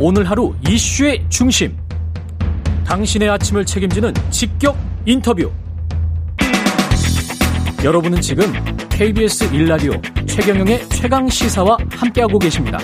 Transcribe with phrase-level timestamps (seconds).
[0.00, 1.76] 오늘 하루 이슈의 중심.
[2.86, 5.50] 당신의 아침을 책임지는 직격 인터뷰.
[7.82, 8.44] 여러분은 지금
[8.90, 9.92] KBS 일라디오
[10.24, 12.78] 최경영의 최강 시사와 함께하고 계십니다.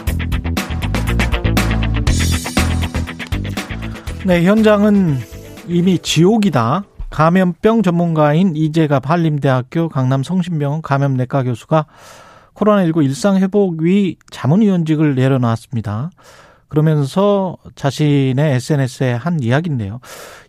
[4.26, 5.18] 네, 현장은
[5.68, 6.82] 이미 지옥이다.
[7.10, 11.86] 감염병 전문가인 이재갑 한림대학교 강남 성심병원 감염내과 교수가
[12.54, 16.10] 코로나19 일상회복 위 자문위원직을 내려놨습니다.
[16.74, 20.00] 그러면서 자신의 SNS에 한 이야기인데요.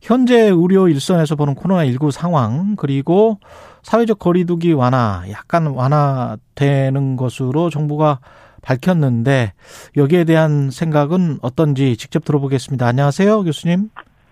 [0.01, 3.37] 현재 의료 일선에서 보는 코로나19 상황, 그리고
[3.83, 8.21] 사회적 거리두기 완화, 약간 완화되는 것으로 정부가
[8.63, 9.53] 밝혔는데
[9.95, 12.87] 여기에 대한 생각은 어떤지 직접 들어보겠습니다.
[12.87, 13.89] 안녕하세요, 교수님.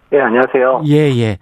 [0.09, 0.81] 네, 안녕하세요.
[0.87, 1.37] 예, 예.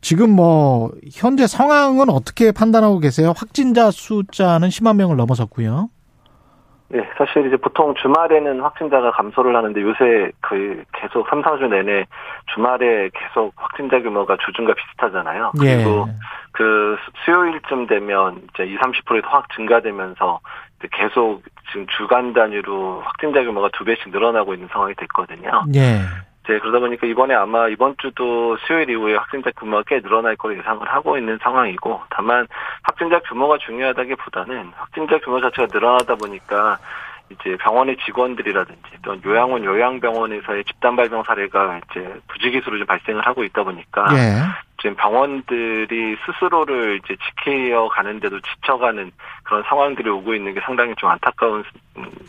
[0.00, 3.32] 지금 뭐 현재 상황은 어떻게 판단하고 계세요?
[3.36, 5.88] 확진자 숫자는 10만 명을 넘어섰고요.
[6.92, 12.04] 네, 사실 이제 보통 주말에는 확진자가 감소를 하는데 요새 그 계속 3, 4주 내내
[12.52, 15.52] 주말에 계속 확진자 규모가 주중과 비슷하잖아요.
[15.62, 15.76] 예.
[15.76, 16.08] 그리고
[16.50, 20.40] 그 수요일쯤 되면 이제 20, 30%더 확 증가되면서
[20.90, 25.66] 계속 지금 주간 단위로 확진자 규모가 두 배씩 늘어나고 있는 상황이 됐거든요.
[25.76, 26.00] 예.
[26.48, 30.86] 네, 그러다 보니까 이번에 아마 이번 주도 수요일 이후에 확진자 규모가 꽤 늘어날 거로 예상을
[30.88, 32.46] 하고 있는 상황이고, 다만
[32.82, 36.78] 확진자 규모가 중요하다기보다는 확진자 규모 자체가 늘어나다 보니까
[37.30, 43.62] 이제 병원의 직원들이라든지 또는 요양원 요양병원에서의 집단 발병 사례가 이제 부지기수로 좀 발생을 하고 있다
[43.62, 44.42] 보니까 예.
[44.80, 49.10] 지금 병원들이 스스로를 이제 지켜 가는데도 지쳐가는
[49.44, 51.64] 그런 상황들이 오고 있는 게 상당히 좀 안타까운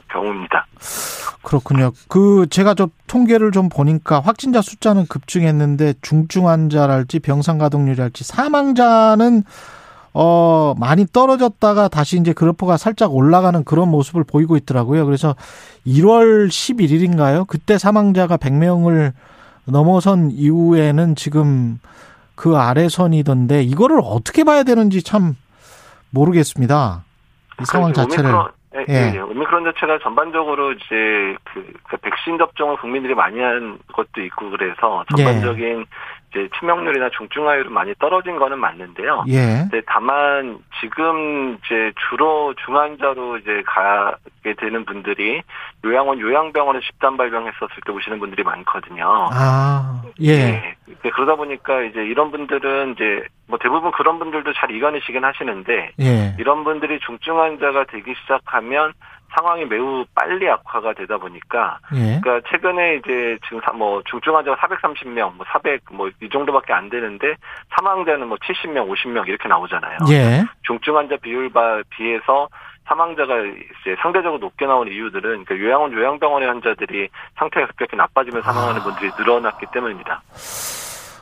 [0.10, 0.66] 경우입니다.
[1.44, 1.92] 그렇군요.
[2.08, 9.44] 그 제가 좀 통계를 좀 보니까 확진자 숫자는 급증했는데 중증 환자랄지 병상 가동률이랄지 사망자는
[10.14, 15.06] 어 많이 떨어졌다가 다시 이제 그래프가 살짝 올라가는 그런 모습을 보이고 있더라고요.
[15.06, 15.36] 그래서
[15.88, 17.48] 1월 11일인가요?
[17.48, 19.14] 그때 사망자가 100명을
[19.66, 21.80] 넘어선 이후에는 지금
[22.36, 25.36] 그 아래선이던데 이거를 어떻게 봐야 되는지 참
[26.12, 27.04] 모르겠습니다.
[27.62, 28.26] 이 상황 자체를.
[28.26, 29.14] 오미크론, 예, 예.
[29.16, 29.20] 예.
[29.20, 35.24] 오미크론 자체가 전반적으로 이제 그, 그 백신 접종을 국민들이 많이 한 것도 있고 그래서 예.
[35.24, 35.86] 전반적인
[36.32, 39.26] 이제 치명률이나 중증화율은 많이 떨어진 거는 맞는데요.
[39.28, 39.68] 예.
[39.70, 45.42] 근데 다만 지금 이제 주로 중환자로 이제 가게 되는 분들이
[45.84, 49.30] 요양원 요양병원에 집단 발병했었을 때 오시는 분들이 많거든요.
[49.32, 50.38] 아, 예.
[50.38, 50.76] 네.
[51.04, 56.36] 네, 그러다 보니까 이제 이런 분들은 이제 뭐 대부분 그런 분들도 잘 이겨내시긴 하시는데 예.
[56.40, 58.94] 이런 분들이 중증 환자가 되기 시작하면
[59.36, 62.20] 상황이 매우 빨리 악화가 되다 보니까 예.
[62.22, 66.90] 그러니까 최근에 이제 지금 사- 뭐 중증 환자가 430명, 뭐 400, 뭐 이 정도밖에 안
[66.90, 67.36] 되는데
[67.76, 69.98] 사망자는 뭐 70명, 50명 이렇게 나오잖아요.
[70.12, 70.44] 예.
[70.64, 72.48] 중증 환자 비율과 비해서
[72.88, 78.84] 사망자가 이제 상대적으로 높게 나오는 이유들은 그 요양원 요양병원의 환자들이 상태가 급격히 나빠지면서 사망하는 아.
[78.84, 80.22] 분들이 늘어났기 때문입니다.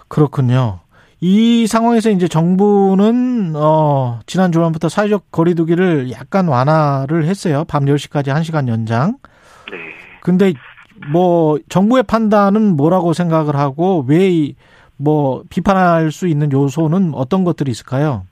[0.08, 0.80] 그렇군요.
[1.22, 7.66] 이 상황에서 이제 정부는 어 지난 주말부터 사회적 거리두기를 약간 완화를 했어요.
[7.68, 9.18] 밤 10시까지 1시간 연장.
[9.72, 9.78] 네.
[10.22, 10.54] 근데
[11.12, 14.54] 뭐 정부의 판단은 뭐라고 생각을 하고 왜
[15.00, 18.26] 뭐 비판할 수 있는 요소는 어떤 것들이 있을까요?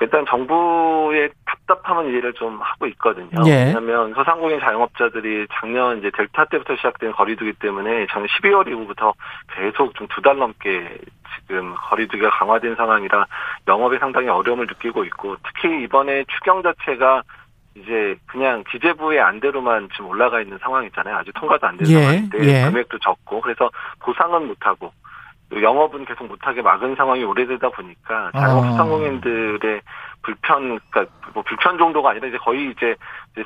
[0.00, 3.30] 일단 정부의 답답함은 이해를 좀 하고 있거든요.
[3.46, 3.64] 예.
[3.66, 9.14] 왜냐하면 소상공인 자영업자들이 작년 이제 델타 때부터 시작된 거리두기 때문에 작년 12월 이후부터
[9.54, 10.98] 계속 좀 두 달 넘게
[11.40, 13.26] 지금 거리두기가 강화된 상황이라
[13.68, 17.22] 영업에 상당히 어려움을 느끼고 있고 특히 이번에 추경 자체가
[17.74, 21.16] 이제 그냥 기재부의 안대로만 지금 올라가 있는 상황이잖아요.
[21.16, 22.64] 아직 통과도 안된 예, 상황인데 예.
[22.70, 23.70] 금액도 적고 그래서
[24.00, 24.92] 보상은 못하고
[25.52, 28.70] 영업은 계속 못하게 막은 상황이 오래되다 보니까 자영업 아.
[28.70, 29.80] 소상공인들의
[30.22, 32.96] 불편, 그러니까 뭐 불편 정도가 아니라 이제 거의 이제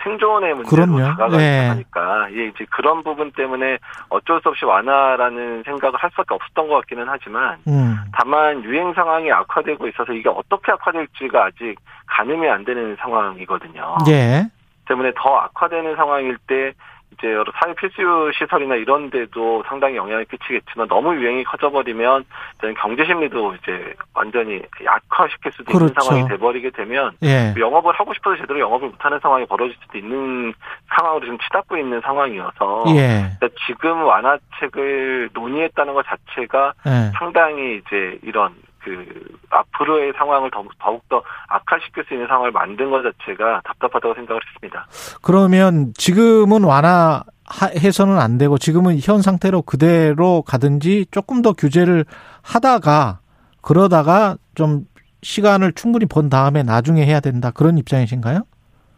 [0.03, 0.97] 생존의 문제로.
[0.97, 2.37] 다가가니까 네.
[2.37, 3.79] 예, 이제 그런 부분 때문에
[4.09, 7.99] 어쩔 수 없이 완화라는 생각을 할 수밖에 없었던 것 같기는 하지만 음.
[8.15, 13.99] 다만 유행 상황이 악화되고 있어서 이게 어떻게 악화될지가 아직 가늠이 안 되는 상황이거든요.
[14.09, 14.47] 예.
[14.87, 16.73] 때문에 더 악화되는 상황일 때
[17.21, 22.25] 이제 여러 사회 필수 시설이나 이런 데도 상당히 영향을 끼치겠지만 너무 유행이 커져버리면
[22.59, 26.01] 이제 경제 심리도 이제 완전히 약화시킬 수도 있는 그렇죠.
[26.01, 27.55] 상황이 돼버리게 되면 예.
[27.59, 30.55] 영업을 하고 싶어도 제대로 영업을 못하는 상황이 벌어질 수도 있는
[30.97, 33.31] 상황으로 지금 치닫고 있는 상황이어서 예.
[33.39, 37.13] 그러니까 지금 완화책을 논의했다는 것 자체가 예.
[37.19, 39.07] 상당히 이제 이런 그
[39.51, 44.87] 앞으로의 상황을 더욱 더욱 더 악화시킬 수 있는 상황을 만든 것 자체가 답답하다고 생각을 했습니다.
[45.23, 52.05] 그러면 지금은 완화해서는 안 되고 지금은 현 상태로 그대로 가든지 조금 더 규제를
[52.43, 53.21] 하다가
[53.63, 54.87] 그러다가 좀
[55.23, 58.41] 시간을 충분히 본 다음에 나중에 해야 된다 그런 입장이신가요?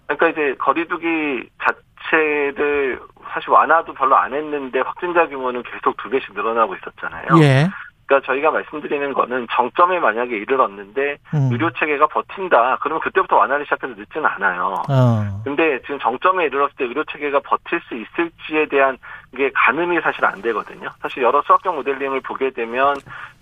[0.06, 3.00] 그러니까 이제 거리두기 자체를
[3.32, 7.26] 사실 완화도 별로 안 했는데 확진자 규모는 계속 두 배씩 늘어나고 있었잖아요.
[7.42, 7.68] 예.
[8.06, 11.48] 그러니까 저희가 말씀드리는 거는 정점에 만약에 이르렀는데 음.
[11.50, 12.78] 의료 체계가 버틴다.
[12.80, 14.82] 그러면 그때부터 완화를 시작해서 늦지는 않아요.
[14.88, 15.42] 어.
[15.44, 18.98] 근데 지금 정점에 이르렀을 때 의료 체계가 버틸 수 있을지에 대한
[19.36, 20.90] 게 가늠이 사실 안 되거든요.
[21.00, 22.94] 사실 여러 수학적 모델링을 보게 되면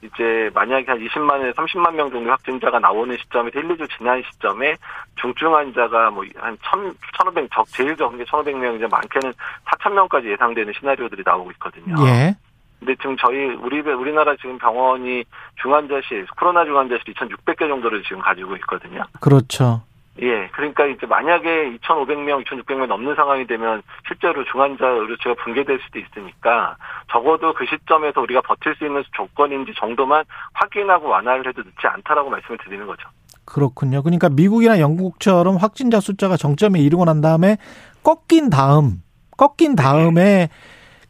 [0.02, 4.76] 이제 만약에 한 20만에서 30만 명 정도 확진자가 나오는 시점에 1, 2주 지난 시점에
[5.16, 9.32] 중증 환자가 뭐 한 1,000, 1,500, 적, 제일 적은 게 1,500명, 이제 많게는
[9.64, 11.94] 4,000명까지 예상되는 시나리오들이 나오고 있거든요.
[12.06, 12.34] 예.
[12.80, 15.24] 근데 지금 저희 우리 우리나라 지금 병원이
[15.62, 19.04] 중환자실 코로나 중환자실 2,600개 정도를 지금 가지고 있거든요.
[19.20, 19.82] 그렇죠.
[20.22, 26.76] 예, 그러니까 이제 만약에 2,500명, 2,600명 넘는 상황이 되면 실제로 중환자 의료체가 붕괴될 수도 있으니까
[27.10, 30.24] 적어도 그 시점에서 우리가 버틸 수 있는 조건인지 정도만
[30.54, 33.08] 확인하고 완화를 해도 늦지 않다라고 말씀을 드리는 거죠.
[33.44, 34.02] 그렇군요.
[34.02, 37.56] 그러니까 미국이나 영국처럼 확진자 숫자가 정점에 이르고 난 다음에
[38.02, 39.02] 꺾인 다음,
[39.36, 40.48] 꺾인 다음에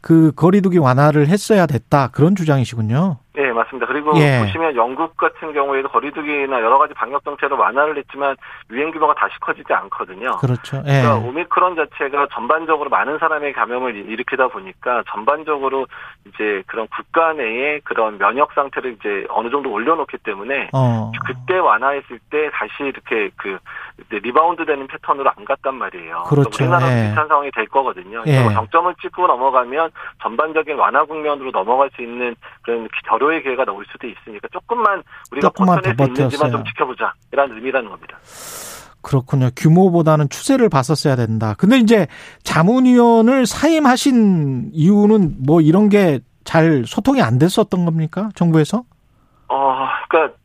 [0.01, 2.09] 그 거리두기 완화를 했어야 됐다.
[2.09, 3.17] 그런 주장이시군요.
[3.33, 3.87] 네, 맞습니다.
[3.87, 4.39] 그리고 예.
[4.39, 8.35] 보시면 영국 같은 경우에도 거리두기나 여러 가지 방역 정책을 완화를 했지만
[8.69, 10.31] 유행 규모가 다시 커지지 않거든요.
[10.37, 10.77] 그렇죠.
[10.85, 11.01] 예.
[11.01, 15.87] 그러니까 오미크론 자체가 전반적으로 많은 사람의 감염을 일으키다 보니까 전반적으로
[16.27, 21.11] 이제 그런 국가 내에 그런 면역 상태를 이제 어느 정도 올려놓기 때문에 어.
[21.25, 23.57] 그때 완화했을 때 다시 이렇게 그
[24.09, 26.23] 리바운드 되는 패턴으로 안 갔단 말이에요.
[26.27, 26.63] 그렇죠.
[26.63, 27.03] 우리나라 예.
[27.07, 28.23] 비슷한 상황이 될 거거든요.
[28.25, 28.49] 예.
[28.53, 34.47] 정점을 찍고 넘어가면 전반적인 완화 국면으로 넘어갈 수 있는 그런 절호의 기회가 나올 수도 있으니까
[34.51, 36.51] 조금만 우리가 조금만 버텨낼 있는지만 버텼어요.
[36.51, 37.13] 좀 지켜보자.
[37.31, 38.17] 이런 의미라는 겁니다.
[39.01, 39.49] 그렇군요.
[39.55, 41.55] 규모보다는 추세를 봤었어야 된다.
[41.57, 42.07] 근데 이제
[42.43, 48.29] 자문위원을 사임하신 이유는 뭐 이런 게 잘 소통이 안 됐었던 겁니까?
[48.35, 48.83] 정부에서?
[49.47, 50.40] 어, 그러니까 그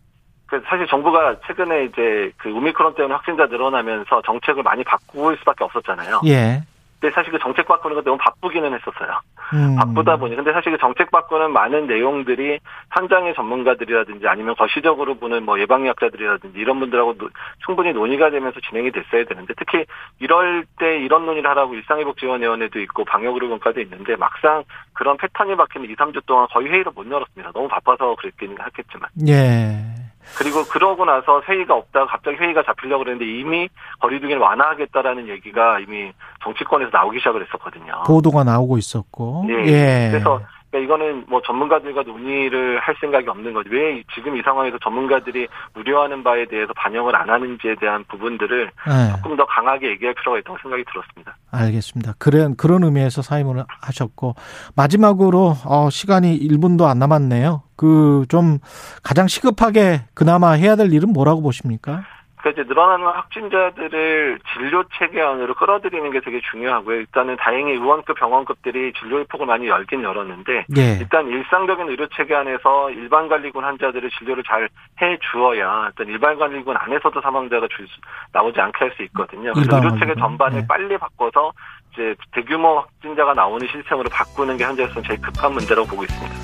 [0.69, 6.20] 사실 정부가 최근에 이제 그 오미크론 때문에 확진자 늘어나면서 정책을 많이 바꿀 수밖에 없었잖아요.
[6.26, 6.62] 예.
[6.98, 9.20] 근데 사실 그 정책 바꾸는 거 너무 바쁘기는 했었어요.
[9.52, 9.76] 음.
[9.76, 12.58] 바쁘다 보니 근데 사실 그 정책 바꾸는 많은 내용들이
[12.93, 17.28] 현장의 전문가들이라든지 아니면 거시적으로 보는 뭐 예방의학자들이라든지 이런 분들하고 노-
[17.66, 19.84] 충분히 논의가 되면서 진행이 됐어야 되는데 특히
[20.20, 24.64] 이럴 때 이런 논의를 하라고 일상회복지원위원회도 있고 방역의료분과도 있는데 막상
[24.94, 27.52] 그런 패턴이 바뀌는 2, 3주 동안 거의 회의를 못 열었습니다.
[27.52, 29.10] 너무 바빠서 그랬긴 했겠지만.
[29.28, 30.06] 예.
[30.38, 33.69] 그리고 그러고 나서 회의가 없다가 갑자기 회의가 잡히려고 그랬는데 이미
[34.00, 36.12] 거리두기를 완화하겠다라는 얘기가 이미
[36.43, 38.02] 정치권에서 나오기 시작을 했었거든요.
[38.06, 39.46] 보도가 나오고 있었고.
[39.49, 39.55] 예.
[39.67, 40.08] 예.
[40.11, 40.40] 그래서
[40.76, 43.70] 그러니까 이거는 뭐 전문가들과 논의를 할 생각이 없는 거죠.
[43.73, 49.17] 왜 지금 이 상황에서 전문가들이 우려하는 바에 대해서 반영을 안 하는지에 대한 부분들을 예.
[49.17, 51.37] 조금 더 강하게 얘기할 필요가 있다고 생각이 들었습니다.
[51.50, 52.14] 알겠습니다.
[52.19, 54.34] 그런 그런 의미에서 사임을 하셨고
[54.76, 57.62] 마지막으로 어 시간이 1분도 안 남았네요.
[57.76, 58.58] 그 좀
[59.02, 62.05] 가장 시급하게 그나마 해야 될 일은 뭐라고 보십니까?
[62.46, 66.96] 그러니까 이제 늘어나는 확진자들을 진료 체계 안으로 끌어들이는 게 되게 중요하고요.
[66.96, 70.98] 일단은 다행히 의원급 병원급들이 진료의 폭을 많이 열긴 열었는데 예.
[71.00, 74.69] 일단 일상적인 의료 체계 안에서 일반 관리군 환자들의 진료를 잘
[75.00, 78.00] 해 주어야 일단 일반 관리군 안에서도 사망자가 줄 수,
[78.32, 79.52] 나오지 않게 할 수 있거든요.
[79.52, 80.14] 그래서 의료 체계.
[80.14, 80.66] 전반을 네.
[80.66, 81.52] 빨리 바꿔서
[81.92, 86.34] 이제 대규모 확진자가 나오는 시스템으로 바꾸는 게 현재로서는 제일 급한 문제라고 보고 있습니다.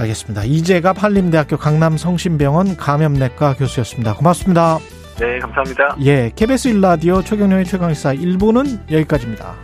[0.00, 0.42] 알겠습니다.
[0.44, 4.14] 이재가 한림대학교 강남성심병원 감염내과 교수였습니다.
[4.14, 4.78] 고맙습니다.
[5.22, 5.96] 네, 감사합니다.
[6.00, 9.54] 예, KBS 1라디오 최경영의 최강의사 1부는 여기까지입니다.